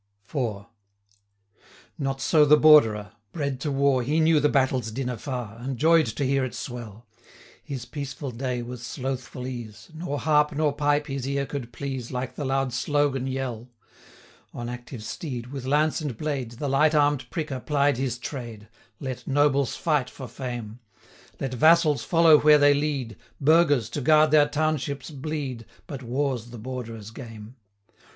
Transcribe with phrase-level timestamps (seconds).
[0.27, 0.65] IV.
[1.99, 6.07] Not so the Borderer: bred to war, He knew the battle's din afar, And joy'd
[6.15, 7.05] to hear it swell.
[7.17, 7.29] 70
[7.65, 12.33] His peaceful day was slothful ease; Nor harp, nor pipe, his ear could please, Like
[12.33, 13.69] the loud slogan yell.
[14.55, 19.01] On active steed, with lance and blade, The light arm'd pricker plied his trade, 75
[19.01, 20.79] Let nobles fight for fame;
[21.39, 26.57] Let vassals follow where they lead, Burghers, to guard their townships, bleed, But war's the
[26.57, 27.55] Borderer's game.